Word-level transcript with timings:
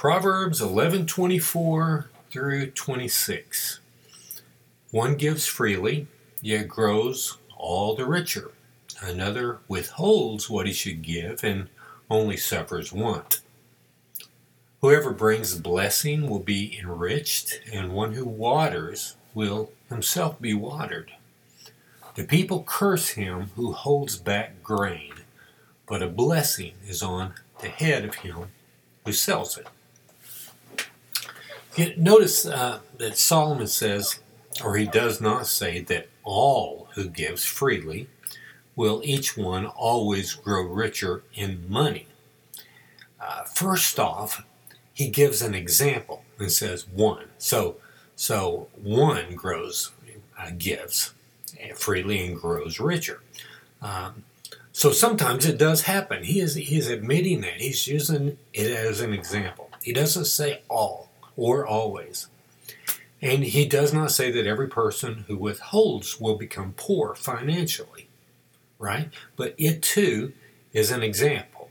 Proverbs 0.00 0.60
11:24 0.60 2.08
through 2.30 2.70
26. 2.70 3.80
One 4.92 5.16
gives 5.16 5.46
freely, 5.46 6.06
yet 6.40 6.68
grows 6.68 7.38
all 7.56 7.96
the 7.96 8.06
richer. 8.06 8.52
Another 9.00 9.58
withholds 9.66 10.48
what 10.48 10.68
he 10.68 10.72
should 10.72 11.02
give 11.02 11.42
and 11.42 11.68
only 12.08 12.36
suffers 12.36 12.92
want. 12.92 13.40
Whoever 14.82 15.10
brings 15.10 15.56
blessing 15.56 16.30
will 16.30 16.38
be 16.38 16.78
enriched, 16.78 17.60
and 17.72 17.90
one 17.92 18.12
who 18.12 18.24
waters 18.24 19.16
will 19.34 19.72
himself 19.88 20.40
be 20.40 20.54
watered. 20.54 21.10
The 22.14 22.22
people 22.22 22.62
curse 22.62 23.08
him 23.08 23.50
who 23.56 23.72
holds 23.72 24.14
back 24.14 24.62
grain, 24.62 25.14
but 25.88 26.04
a 26.04 26.06
blessing 26.06 26.74
is 26.86 27.02
on 27.02 27.34
the 27.60 27.68
head 27.68 28.04
of 28.04 28.14
him 28.14 28.52
who 29.04 29.12
sells 29.12 29.58
it. 29.58 29.66
Notice 31.96 32.44
uh, 32.44 32.80
that 32.96 33.16
Solomon 33.16 33.68
says, 33.68 34.18
or 34.64 34.76
he 34.76 34.86
does 34.86 35.20
not 35.20 35.46
say, 35.46 35.80
that 35.82 36.08
all 36.24 36.88
who 36.94 37.08
gives 37.08 37.44
freely 37.44 38.08
will 38.74 39.00
each 39.04 39.36
one 39.36 39.66
always 39.66 40.34
grow 40.34 40.62
richer 40.62 41.22
in 41.34 41.64
money. 41.68 42.06
Uh, 43.20 43.44
first 43.44 43.98
off, 44.00 44.44
he 44.92 45.08
gives 45.08 45.40
an 45.40 45.54
example 45.54 46.24
and 46.38 46.50
says 46.50 46.88
one. 46.88 47.26
So, 47.38 47.76
so 48.16 48.68
one 48.80 49.34
grows, 49.36 49.92
uh, 50.38 50.50
gives 50.58 51.14
freely 51.76 52.26
and 52.26 52.40
grows 52.40 52.80
richer. 52.80 53.20
Um, 53.80 54.24
so 54.72 54.90
sometimes 54.92 55.46
it 55.46 55.58
does 55.58 55.82
happen. 55.82 56.24
He 56.24 56.40
is 56.40 56.54
he 56.54 56.76
is 56.78 56.88
admitting 56.88 57.40
that 57.40 57.60
he's 57.60 57.86
using 57.88 58.38
it 58.52 58.70
as 58.70 59.00
an 59.00 59.12
example. 59.12 59.70
He 59.82 59.92
doesn't 59.92 60.26
say 60.26 60.62
all 60.68 61.07
or 61.38 61.64
always. 61.64 62.26
And 63.22 63.44
he 63.44 63.64
does 63.64 63.94
not 63.94 64.10
say 64.10 64.30
that 64.32 64.46
every 64.46 64.68
person 64.68 65.24
who 65.28 65.36
withholds 65.36 66.20
will 66.20 66.36
become 66.36 66.74
poor 66.76 67.14
financially, 67.14 68.08
right? 68.78 69.08
But 69.36 69.54
it 69.56 69.80
too 69.80 70.32
is 70.72 70.90
an 70.90 71.02
example. 71.02 71.70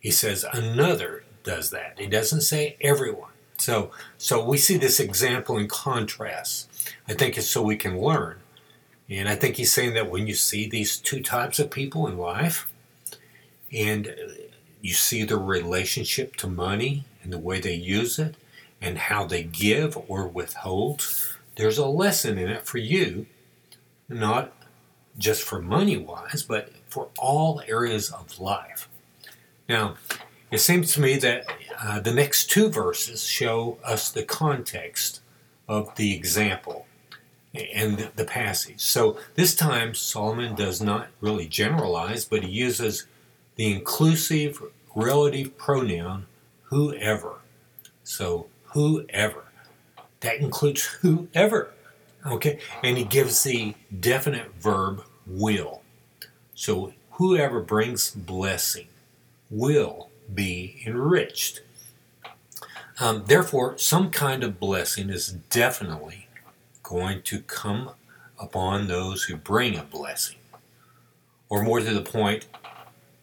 He 0.00 0.10
says 0.10 0.44
another 0.50 1.24
does 1.44 1.70
that. 1.70 1.98
He 1.98 2.06
doesn't 2.06 2.40
say 2.40 2.76
everyone. 2.80 3.30
So, 3.58 3.90
so 4.18 4.44
we 4.44 4.56
see 4.56 4.78
this 4.78 4.98
example 4.98 5.58
in 5.58 5.68
contrast. 5.68 6.68
I 7.06 7.12
think 7.14 7.36
it's 7.36 7.48
so 7.48 7.62
we 7.62 7.76
can 7.76 8.00
learn. 8.00 8.38
And 9.08 9.28
I 9.28 9.34
think 9.34 9.56
he's 9.56 9.72
saying 9.72 9.94
that 9.94 10.10
when 10.10 10.26
you 10.26 10.34
see 10.34 10.68
these 10.68 10.96
two 10.96 11.22
types 11.22 11.58
of 11.58 11.70
people 11.70 12.06
in 12.06 12.18
life, 12.18 12.72
and 13.72 14.14
you 14.80 14.94
see 14.94 15.24
the 15.24 15.36
relationship 15.36 16.36
to 16.36 16.48
money 16.48 17.04
and 17.22 17.32
the 17.32 17.38
way 17.38 17.60
they 17.60 17.74
use 17.74 18.18
it, 18.18 18.36
and 18.86 18.98
how 18.98 19.24
they 19.24 19.42
give 19.42 19.98
or 20.08 20.28
withhold, 20.28 21.04
there's 21.56 21.76
a 21.76 21.86
lesson 21.86 22.38
in 22.38 22.48
it 22.48 22.64
for 22.64 22.78
you, 22.78 23.26
not 24.08 24.52
just 25.18 25.42
for 25.42 25.60
money 25.60 25.96
wise, 25.96 26.44
but 26.44 26.70
for 26.88 27.08
all 27.18 27.60
areas 27.66 28.12
of 28.12 28.38
life. 28.38 28.88
Now, 29.68 29.96
it 30.52 30.58
seems 30.58 30.92
to 30.92 31.00
me 31.00 31.16
that 31.16 31.46
uh, 31.82 31.98
the 31.98 32.12
next 32.12 32.48
two 32.48 32.68
verses 32.68 33.26
show 33.26 33.78
us 33.82 34.12
the 34.12 34.22
context 34.22 35.20
of 35.66 35.92
the 35.96 36.14
example 36.14 36.86
and 37.74 38.10
the 38.14 38.24
passage. 38.24 38.80
So 38.80 39.18
this 39.34 39.56
time, 39.56 39.94
Solomon 39.94 40.54
does 40.54 40.80
not 40.80 41.08
really 41.20 41.48
generalize, 41.48 42.24
but 42.24 42.44
he 42.44 42.50
uses 42.50 43.06
the 43.56 43.72
inclusive 43.72 44.62
relative 44.94 45.58
pronoun 45.58 46.26
whoever. 46.64 47.40
So 48.04 48.46
whoever. 48.76 49.44
That 50.20 50.36
includes 50.36 50.84
whoever. 50.84 51.70
Okay? 52.26 52.58
And 52.82 52.98
he 52.98 53.04
gives 53.04 53.42
the 53.42 53.74
definite 54.00 54.52
verb 54.60 55.02
will. 55.26 55.80
So 56.54 56.92
whoever 57.12 57.60
brings 57.60 58.10
blessing 58.10 58.88
will 59.48 60.10
be 60.34 60.82
enriched. 60.84 61.62
Um, 63.00 63.24
therefore, 63.26 63.78
some 63.78 64.10
kind 64.10 64.44
of 64.44 64.60
blessing 64.60 65.08
is 65.08 65.32
definitely 65.32 66.28
going 66.82 67.22
to 67.22 67.40
come 67.40 67.92
upon 68.38 68.88
those 68.88 69.24
who 69.24 69.36
bring 69.36 69.78
a 69.78 69.84
blessing. 69.84 70.36
Or 71.48 71.62
more 71.62 71.80
to 71.80 71.94
the 71.94 72.02
point, 72.02 72.44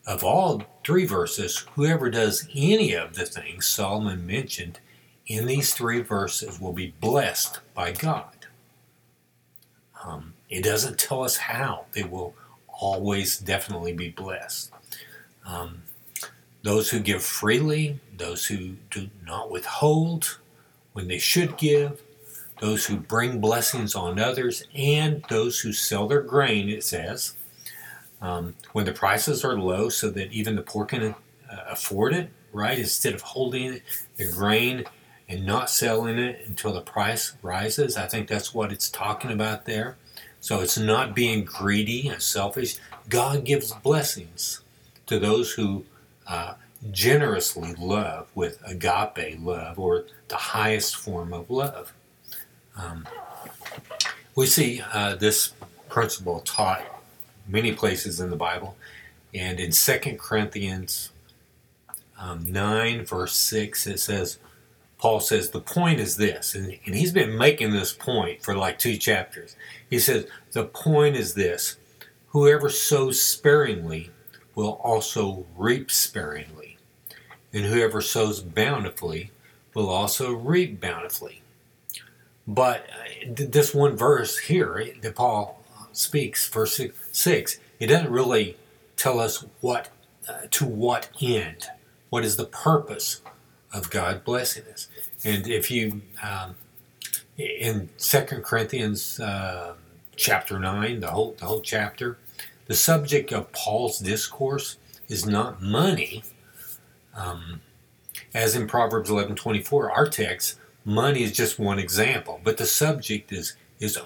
of 0.08 0.24
all 0.24 0.63
three 0.84 1.06
verses, 1.06 1.66
whoever 1.75 2.09
does 2.09 2.47
any 2.56 2.94
of 2.94 3.13
the 3.13 3.28
things 3.28 3.68
Solomon 3.68 4.25
mentioned 4.25 4.80
in 5.28 5.45
these 5.45 5.73
three 5.73 6.01
verses 6.01 6.59
will 6.59 6.73
be 6.73 6.94
blessed 7.00 7.59
by 7.73 7.91
God. 7.91 8.47
Um, 10.03 10.34
it 10.50 10.63
doesn't 10.63 11.00
tell 11.00 11.23
us 11.23 11.38
how 11.38 11.85
they 11.94 12.03
will 12.03 12.35
always 12.67 13.38
definitely 13.38 13.94
be 13.94 14.09
blessed. 14.09 14.72
Um, 15.45 15.83
those 16.62 16.89
who 16.89 17.00
give 17.00 17.23
freely, 17.23 18.00
those 18.16 18.47
who 18.47 18.75
do 18.89 19.09
not 19.25 19.51
withhold 19.51 20.39
when 20.94 21.07
they 21.07 21.19
should 21.19 21.57
give, 21.57 22.01
those 22.59 22.85
who 22.85 22.97
bring 22.97 23.39
blessings 23.39 23.95
on 23.95 24.19
others, 24.19 24.63
and 24.75 25.23
those 25.29 25.59
who 25.59 25.73
sell 25.73 26.07
their 26.07 26.22
grain, 26.22 26.69
it 26.69 26.83
says, 26.83 27.35
um, 28.22 28.56
when 28.72 28.85
the 28.85 28.94
prices 28.94 29.44
are 29.44 29.57
low 29.57 29.89
so 29.89 30.09
that 30.12 30.31
even 30.31 30.56
the 30.56 30.62
poor 30.62 30.85
can 30.85 31.03
uh, 31.03 31.16
afford 31.69 32.13
it, 32.13 32.29
right? 32.53 32.79
Instead 32.79 33.13
of 33.13 33.22
holding 33.22 33.81
the 34.16 34.31
grain 34.31 34.85
and 35.28 35.45
not 35.45 35.69
selling 35.69 36.17
it 36.17 36.44
until 36.45 36.73
the 36.73 36.81
price 36.81 37.34
rises. 37.41 37.97
I 37.97 38.07
think 38.07 38.28
that's 38.28 38.53
what 38.53 38.72
it's 38.72 38.89
talking 38.89 39.31
about 39.31 39.66
there. 39.66 39.95
So 40.41 40.59
it's 40.59 40.78
not 40.78 41.16
being 41.16 41.45
greedy 41.45 42.07
and 42.09 42.22
selfish. 42.22 42.78
God 43.09 43.45
gives 43.45 43.72
blessings 43.73 44.62
to 45.06 45.19
those 45.19 45.53
who 45.53 45.85
uh, 46.28 46.56
generously 46.91 47.73
love 47.75 48.29
with 48.35 48.62
agape 48.66 49.39
love 49.39 49.79
or 49.79 50.06
the 50.28 50.35
highest 50.35 50.97
form 50.97 51.33
of 51.33 51.50
love. 51.50 51.94
Um, 52.75 53.07
we 54.35 54.47
see 54.47 54.81
uh, 54.91 55.16
this 55.16 55.53
principle 55.89 56.41
taught 56.41 56.83
many 57.47 57.73
places 57.73 58.19
in 58.19 58.29
the 58.29 58.35
Bible, 58.35 58.75
and 59.33 59.59
in 59.59 59.72
2 59.72 60.17
Corinthians 60.19 61.12
um, 62.19 62.51
9, 62.51 63.06
verse 63.06 63.35
6, 63.35 63.88
it 63.88 64.00
says, 64.00 64.39
Paul 65.03 65.19
says 65.19 65.50
the 65.50 65.59
point 65.59 66.00
is 66.00 66.16
this, 66.16 66.56
and, 66.56 66.80
and 66.86 66.96
he's 66.96 67.12
been 67.12 67.38
making 67.38 67.72
this 67.72 67.91
point 67.91 68.41
for 68.41 68.56
like 68.56 68.80
two 68.80 68.96
chapters. 68.96 69.58
He 69.90 70.00
says, 70.00 70.28
The 70.53 70.64
point 70.64 71.18
is 71.18 71.34
this 71.34 71.75
whoever 72.28 72.69
sows 72.69 73.22
sparingly 73.22 74.12
will 74.56 74.80
also 74.81 75.46
reap 75.58 75.92
sparingly, 75.92 76.78
and 77.52 77.66
whoever 77.66 78.00
sows 78.00 78.40
bountifully 78.40 79.31
will 79.74 79.90
also 79.90 80.31
reap 80.31 80.80
bountifully. 80.80 81.42
But 82.47 82.86
uh, 82.90 83.34
this 83.36 83.75
one 83.75 83.97
verse 83.97 84.38
here 84.38 84.88
that 85.02 85.16
Paul 85.16 85.62
speaks, 85.92 86.47
verse 86.47 86.80
6, 87.12 87.59
it 87.78 87.88
doesn't 87.88 88.09
really 88.09 88.56
tell 88.96 89.19
us 89.19 89.44
what 89.59 89.90
uh, 90.30 90.47
to 90.52 90.66
what 90.66 91.09
end, 91.22 91.66
what 92.09 92.24
is 92.24 92.38
the 92.38 92.46
purpose 92.46 93.19
of 93.73 93.89
God 93.89 94.23
blessing 94.23 94.63
us. 94.72 94.88
And 95.25 95.47
if 95.47 95.72
you, 95.72 96.01
um, 96.22 96.56
in 97.38 97.89
Second 97.97 98.44
Corinthians 98.44 99.19
uh, 99.19 99.73
chapter 100.16 100.59
9, 100.59 101.00
the 101.00 101.07
whole, 101.07 101.35
the 101.39 101.45
whole 101.45 101.61
chapter, 101.61 102.17
the 102.67 102.75
subject 102.75 103.33
of 103.33 103.51
Paul's 103.51 104.00
discourse 104.00 104.78
is 105.09 105.25
not 105.25 105.62
money. 105.62 106.23
Um, 107.16 107.62
as 108.33 108.56
in 108.56 108.67
Proverbs 108.67 109.09
11:24, 109.09 109.92
our 109.92 110.07
text, 110.07 110.59
money 110.86 111.24
is 111.24 111.31
just 111.31 111.59
one 111.59 111.80
example, 111.80 112.39
but 112.44 112.57
the 112.57 112.65
subject 112.65 113.31
is 113.31 113.56
is 113.80 113.98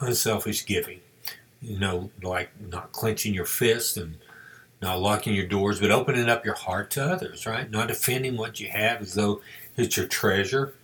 unselfish 0.00 0.66
giving. 0.66 1.00
You 1.60 1.78
know, 1.78 2.10
like 2.22 2.50
not 2.60 2.92
clenching 2.92 3.32
your 3.32 3.46
fist 3.46 3.96
and 3.96 4.18
not 4.82 5.00
locking 5.00 5.34
your 5.34 5.46
doors, 5.46 5.80
but 5.80 5.90
opening 5.90 6.28
up 6.28 6.44
your 6.44 6.54
heart 6.54 6.90
to 6.92 7.04
others, 7.04 7.46
right? 7.46 7.70
Not 7.70 7.88
defending 7.88 8.36
what 8.36 8.60
you 8.60 8.68
have 8.68 9.00
as 9.00 9.14
though 9.14 9.40
it's 9.76 9.96
your 9.96 10.06
treasure 10.06 10.74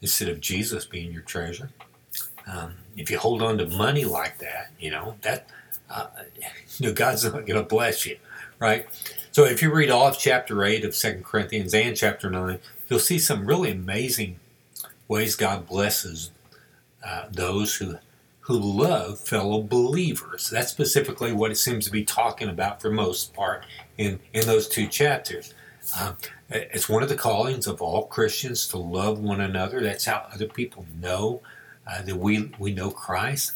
instead 0.00 0.28
of 0.28 0.40
Jesus 0.40 0.84
being 0.84 1.12
your 1.12 1.22
treasure. 1.22 1.70
Um, 2.46 2.74
if 2.96 3.10
you 3.10 3.18
hold 3.18 3.42
on 3.42 3.58
to 3.58 3.66
money 3.68 4.04
like 4.04 4.38
that, 4.38 4.70
you 4.78 4.90
know 4.90 5.16
that 5.22 5.48
uh, 5.90 6.06
you 6.78 6.86
know 6.88 6.94
God's 6.94 7.24
not 7.24 7.32
going 7.32 7.54
to 7.54 7.62
bless 7.62 8.06
you, 8.06 8.18
right? 8.58 8.86
So 9.32 9.44
if 9.44 9.60
you 9.60 9.74
read 9.74 9.90
all 9.90 10.06
of 10.06 10.18
chapter 10.18 10.64
eight 10.64 10.84
of 10.84 10.94
Second 10.94 11.24
Corinthians 11.24 11.74
and 11.74 11.96
chapter 11.96 12.30
nine, 12.30 12.60
you'll 12.88 13.00
see 13.00 13.18
some 13.18 13.46
really 13.46 13.70
amazing 13.72 14.38
ways 15.08 15.36
God 15.36 15.66
blesses 15.66 16.30
uh, 17.04 17.26
those 17.30 17.76
who 17.76 17.98
who 18.46 18.56
love 18.56 19.18
fellow 19.18 19.60
believers. 19.60 20.48
That's 20.48 20.70
specifically 20.70 21.32
what 21.32 21.50
it 21.50 21.56
seems 21.56 21.84
to 21.86 21.90
be 21.90 22.04
talking 22.04 22.48
about 22.48 22.80
for 22.80 22.92
most 22.92 23.34
part 23.34 23.64
in, 23.98 24.20
in 24.32 24.46
those 24.46 24.68
two 24.68 24.86
chapters. 24.86 25.52
Um, 26.00 26.16
it's 26.48 26.88
one 26.88 27.02
of 27.02 27.08
the 27.08 27.16
callings 27.16 27.66
of 27.66 27.82
all 27.82 28.06
Christians 28.06 28.68
to 28.68 28.78
love 28.78 29.18
one 29.18 29.40
another. 29.40 29.80
That's 29.80 30.04
how 30.04 30.28
other 30.32 30.46
people 30.46 30.86
know 31.00 31.42
uh, 31.88 32.02
that 32.02 32.18
we, 32.18 32.52
we 32.56 32.72
know 32.72 32.92
Christ. 32.92 33.52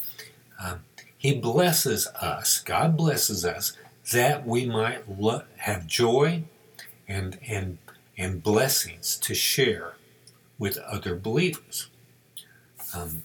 Um, 0.61 0.81
he 1.17 1.37
blesses 1.37 2.09
us, 2.21 2.59
God 2.59 2.97
blesses 2.97 3.45
us, 3.45 3.77
that 4.11 4.45
we 4.45 4.67
might 4.67 5.09
lo- 5.09 5.45
have 5.59 5.87
joy 5.87 6.43
and, 7.07 7.39
and, 7.47 7.79
and 8.19 8.43
blessings 8.43 9.17
to 9.19 9.37
share 9.37 9.95
with 10.59 10.79
other 10.79 11.15
believers. 11.15 11.87
Um, 12.93 13.23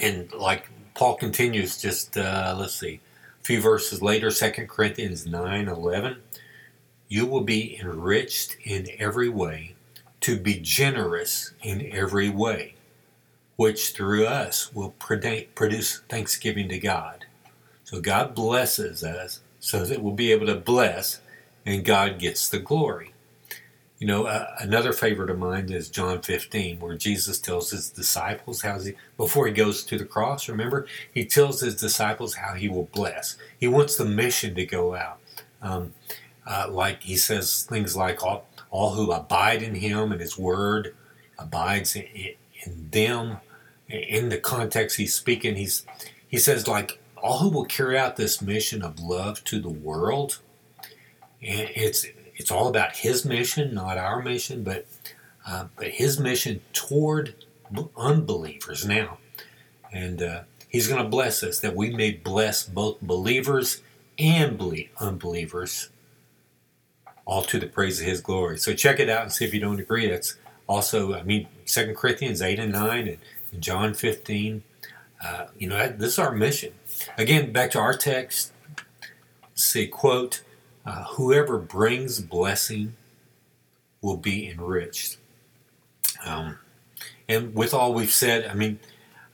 and 0.00 0.32
like 0.32 0.68
Paul 0.94 1.14
continues, 1.14 1.80
just 1.80 2.16
uh, 2.16 2.54
let's 2.58 2.74
see, 2.74 3.00
a 3.40 3.44
few 3.44 3.60
verses 3.60 4.02
later, 4.02 4.30
2 4.30 4.66
Corinthians 4.66 5.26
9 5.26 5.68
11, 5.68 6.16
you 7.08 7.26
will 7.26 7.42
be 7.42 7.78
enriched 7.80 8.56
in 8.64 8.86
every 8.98 9.28
way 9.28 9.74
to 10.20 10.38
be 10.38 10.60
generous 10.60 11.52
in 11.62 11.90
every 11.92 12.28
way, 12.28 12.74
which 13.56 13.92
through 13.92 14.26
us 14.26 14.72
will 14.74 14.90
produce 14.90 16.00
thanksgiving 16.08 16.68
to 16.68 16.78
God. 16.78 17.24
So 17.84 18.00
God 18.00 18.34
blesses 18.34 19.02
us 19.02 19.40
so 19.58 19.84
that 19.84 20.02
we'll 20.02 20.14
be 20.14 20.32
able 20.32 20.46
to 20.46 20.54
bless 20.54 21.20
and 21.66 21.84
God 21.84 22.18
gets 22.18 22.48
the 22.48 22.58
glory. 22.58 23.12
You 24.00 24.06
know, 24.06 24.24
uh, 24.24 24.46
another 24.60 24.94
favorite 24.94 25.28
of 25.28 25.38
mine 25.38 25.70
is 25.70 25.90
John 25.90 26.22
15, 26.22 26.80
where 26.80 26.96
Jesus 26.96 27.38
tells 27.38 27.70
his 27.70 27.90
disciples 27.90 28.62
how 28.62 28.80
he, 28.80 28.94
before 29.18 29.46
he 29.46 29.52
goes 29.52 29.84
to 29.84 29.98
the 29.98 30.06
cross, 30.06 30.48
remember, 30.48 30.86
he 31.12 31.26
tells 31.26 31.60
his 31.60 31.76
disciples 31.76 32.36
how 32.36 32.54
he 32.54 32.66
will 32.66 32.88
bless. 32.94 33.36
He 33.58 33.68
wants 33.68 33.96
the 33.96 34.06
mission 34.06 34.54
to 34.54 34.64
go 34.64 34.94
out. 34.94 35.18
Um, 35.60 35.92
uh, 36.46 36.68
like 36.70 37.02
he 37.02 37.16
says 37.16 37.64
things 37.68 37.94
like, 37.94 38.24
all, 38.24 38.46
all 38.70 38.94
who 38.94 39.12
abide 39.12 39.62
in 39.62 39.74
him 39.74 40.12
and 40.12 40.20
his 40.20 40.38
word 40.38 40.96
abides 41.38 41.94
in, 41.94 42.06
in 42.64 42.88
them. 42.90 43.36
In 43.86 44.30
the 44.30 44.38
context 44.38 44.96
he's 44.96 45.12
speaking, 45.12 45.56
he's 45.56 45.84
he 46.26 46.38
says 46.38 46.66
like 46.66 47.02
all 47.16 47.38
who 47.38 47.50
will 47.50 47.64
carry 47.64 47.98
out 47.98 48.16
this 48.16 48.40
mission 48.40 48.82
of 48.82 49.00
love 49.00 49.44
to 49.44 49.60
the 49.60 49.68
world. 49.68 50.38
And 51.42 51.68
it's 51.74 52.06
it's 52.40 52.50
all 52.50 52.68
about 52.68 52.96
his 52.96 53.24
mission, 53.24 53.74
not 53.74 53.98
our 53.98 54.22
mission, 54.22 54.64
but 54.64 54.86
uh, 55.46 55.66
but 55.76 55.88
his 55.88 56.18
mission 56.18 56.60
toward 56.72 57.34
unbelievers 57.96 58.84
now, 58.84 59.18
and 59.92 60.22
uh, 60.22 60.40
he's 60.68 60.88
going 60.88 61.02
to 61.02 61.08
bless 61.08 61.42
us 61.42 61.60
that 61.60 61.76
we 61.76 61.90
may 61.90 62.12
bless 62.12 62.62
both 62.64 63.00
believers 63.00 63.82
and 64.18 64.60
unbelievers, 64.98 65.90
all 67.24 67.42
to 67.42 67.58
the 67.58 67.66
praise 67.66 68.00
of 68.00 68.06
his 68.06 68.20
glory. 68.20 68.58
So 68.58 68.74
check 68.74 68.98
it 69.00 69.08
out 69.08 69.22
and 69.22 69.32
see 69.32 69.44
if 69.44 69.54
you 69.54 69.60
don't 69.60 69.80
agree. 69.80 70.08
That's 70.08 70.36
also, 70.66 71.14
I 71.14 71.22
mean, 71.22 71.46
Second 71.64 71.96
Corinthians 71.96 72.42
eight 72.42 72.58
and 72.58 72.72
nine 72.72 73.06
and, 73.52 73.62
John 73.62 73.94
fifteen. 73.94 74.62
Uh, 75.22 75.46
you 75.58 75.68
know, 75.68 75.88
this 75.88 76.12
is 76.12 76.18
our 76.18 76.32
mission. 76.32 76.72
Again, 77.18 77.52
back 77.52 77.70
to 77.72 77.78
our 77.78 77.94
text. 77.94 78.52
Let's 79.42 79.64
See, 79.64 79.86
quote 79.86 80.42
uh, 80.84 81.04
whoever 81.04 81.58
brings 81.58 82.20
blessing 82.20 82.94
will 84.00 84.16
be 84.16 84.48
enriched. 84.48 85.18
Um, 86.24 86.58
and 87.28 87.54
with 87.54 87.74
all 87.74 87.94
we've 87.94 88.10
said, 88.10 88.46
I 88.46 88.54
mean, 88.54 88.78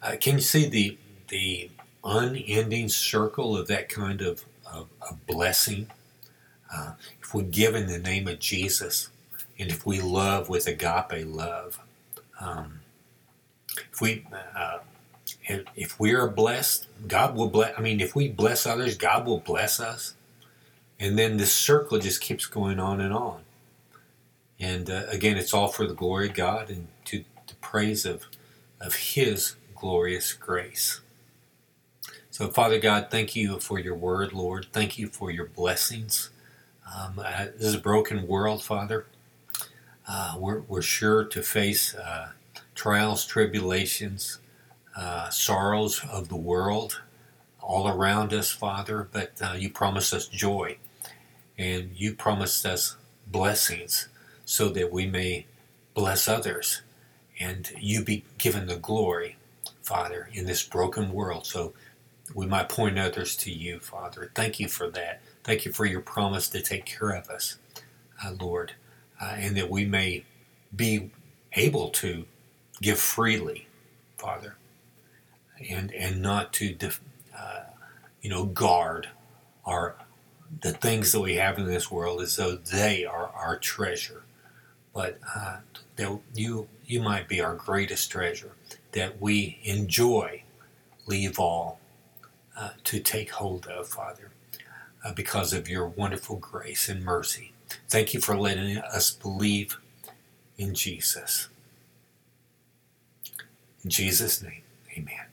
uh, 0.02 0.16
can 0.20 0.34
you 0.34 0.40
see 0.40 0.68
the 0.68 0.98
the 1.28 1.70
unending 2.04 2.88
circle 2.88 3.56
of 3.56 3.66
that 3.66 3.88
kind 3.88 4.22
of, 4.22 4.44
of, 4.72 4.88
of 5.08 5.26
blessing? 5.26 5.88
Uh, 6.72 6.92
if 7.20 7.34
we 7.34 7.42
give 7.42 7.74
in 7.74 7.86
the 7.86 7.98
name 7.98 8.28
of 8.28 8.38
Jesus, 8.38 9.08
and 9.58 9.70
if 9.70 9.86
we 9.86 10.00
love 10.00 10.48
with 10.48 10.66
agape 10.66 11.26
love, 11.26 11.80
um, 12.40 12.80
if 13.92 14.00
we 14.00 14.26
uh, 14.56 14.78
if 15.74 15.98
we 15.98 16.12
are 16.14 16.28
blessed, 16.28 16.86
God 17.06 17.34
will 17.34 17.48
bless. 17.48 17.76
I 17.78 17.80
mean, 17.80 18.00
if 18.00 18.14
we 18.14 18.28
bless 18.28 18.66
others, 18.66 18.96
God 18.96 19.26
will 19.26 19.40
bless 19.40 19.80
us. 19.80 20.14
And 20.98 21.18
then 21.18 21.36
this 21.36 21.54
circle 21.54 21.98
just 21.98 22.20
keeps 22.20 22.46
going 22.46 22.80
on 22.80 23.00
and 23.00 23.12
on. 23.12 23.42
And 24.58 24.88
uh, 24.88 25.02
again, 25.08 25.36
it's 25.36 25.52
all 25.52 25.68
for 25.68 25.86
the 25.86 25.94
glory 25.94 26.28
of 26.28 26.34
God 26.34 26.70
and 26.70 26.88
to 27.06 27.24
the 27.46 27.54
praise 27.56 28.06
of, 28.06 28.24
of 28.80 28.94
His 28.94 29.56
glorious 29.74 30.32
grace. 30.32 31.00
So, 32.30 32.48
Father 32.48 32.78
God, 32.78 33.08
thank 33.10 33.36
you 33.36 33.58
for 33.60 33.78
your 33.78 33.94
word, 33.94 34.32
Lord. 34.32 34.66
Thank 34.72 34.98
you 34.98 35.08
for 35.08 35.30
your 35.30 35.46
blessings. 35.46 36.30
Um, 36.94 37.18
uh, 37.18 37.46
this 37.56 37.68
is 37.68 37.74
a 37.74 37.78
broken 37.78 38.26
world, 38.26 38.62
Father. 38.62 39.06
Uh, 40.08 40.34
we're, 40.38 40.60
we're 40.60 40.82
sure 40.82 41.24
to 41.24 41.42
face 41.42 41.94
uh, 41.94 42.30
trials, 42.74 43.26
tribulations, 43.26 44.38
uh, 44.96 45.28
sorrows 45.28 46.02
of 46.10 46.28
the 46.28 46.36
world 46.36 47.00
all 47.60 47.88
around 47.88 48.32
us, 48.32 48.50
Father, 48.50 49.08
but 49.12 49.32
uh, 49.42 49.54
you 49.58 49.68
promise 49.68 50.12
us 50.14 50.28
joy 50.28 50.78
and 51.58 51.90
you 51.94 52.14
promised 52.14 52.66
us 52.66 52.96
blessings 53.26 54.08
so 54.44 54.68
that 54.70 54.92
we 54.92 55.06
may 55.06 55.46
bless 55.94 56.28
others 56.28 56.82
and 57.40 57.72
you 57.78 58.04
be 58.04 58.24
given 58.38 58.66
the 58.66 58.76
glory, 58.76 59.36
Father, 59.82 60.28
in 60.32 60.46
this 60.46 60.62
broken 60.62 61.12
world 61.12 61.46
so 61.46 61.72
we 62.34 62.46
might 62.46 62.68
point 62.68 62.98
others 62.98 63.36
to 63.36 63.52
you, 63.52 63.78
Father. 63.80 64.30
Thank 64.34 64.58
you 64.58 64.68
for 64.68 64.90
that. 64.90 65.20
Thank 65.44 65.64
you 65.64 65.72
for 65.72 65.84
your 65.84 66.00
promise 66.00 66.48
to 66.50 66.60
take 66.60 66.84
care 66.84 67.10
of 67.10 67.28
us, 67.30 67.58
uh, 68.24 68.32
Lord, 68.40 68.72
uh, 69.20 69.34
and 69.36 69.56
that 69.56 69.70
we 69.70 69.84
may 69.84 70.24
be 70.74 71.10
able 71.52 71.88
to 71.90 72.24
give 72.82 72.98
freely, 72.98 73.68
Father, 74.18 74.56
and 75.70 75.92
and 75.92 76.20
not 76.20 76.52
to, 76.54 76.74
def, 76.74 77.00
uh, 77.36 77.64
you 78.22 78.30
know, 78.30 78.44
guard 78.44 79.08
our 79.64 79.96
the 80.62 80.72
things 80.72 81.12
that 81.12 81.20
we 81.20 81.36
have 81.36 81.58
in 81.58 81.66
this 81.66 81.90
world 81.90 82.20
as 82.20 82.36
though 82.36 82.56
they 82.56 83.04
are 83.04 83.28
our 83.28 83.58
treasure. 83.58 84.22
But 84.94 85.18
uh, 85.34 85.58
you 86.34 86.68
you 86.86 87.02
might 87.02 87.28
be 87.28 87.40
our 87.40 87.54
greatest 87.54 88.10
treasure 88.10 88.52
that 88.92 89.20
we 89.20 89.60
enjoy, 89.64 90.42
leave 91.06 91.38
all 91.38 91.80
uh, 92.58 92.70
to 92.84 93.00
take 93.00 93.30
hold 93.32 93.66
of, 93.66 93.88
Father, 93.88 94.30
uh, 95.04 95.12
because 95.14 95.52
of 95.52 95.68
your 95.68 95.86
wonderful 95.86 96.36
grace 96.36 96.88
and 96.88 97.04
mercy. 97.04 97.52
Thank 97.88 98.14
you 98.14 98.20
for 98.20 98.36
letting 98.36 98.78
us 98.78 99.10
believe 99.12 99.78
in 100.58 100.74
Jesus. 100.74 101.48
In 103.84 103.90
Jesus' 103.90 104.42
name, 104.42 104.62
amen. 104.96 105.25